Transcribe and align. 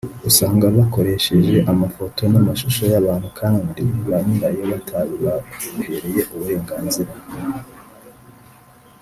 usanga 0.29 0.65
bakoresheje 0.77 1.55
amafoto 1.71 2.21
n’amashusho 2.31 2.83
y’abantu 2.93 3.27
kandi 3.39 3.81
ba 4.07 4.17
nyirabyo 4.25 4.63
batabibahereye 4.73 6.21
uburenganzira 6.33 7.11